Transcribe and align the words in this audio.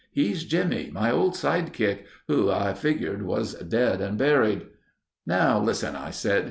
He's 0.11 0.45
Jimmy, 0.45 0.89
my 0.91 1.11
old 1.11 1.35
sidekick, 1.35 2.07
who, 2.27 2.49
I 2.49 2.73
figgered 2.73 3.21
was 3.21 3.53
dead 3.53 4.01
and 4.01 4.17
buried.' 4.17 4.65
"'Now 5.27 5.59
listen,' 5.61 5.95
I 5.95 6.09
said. 6.09 6.39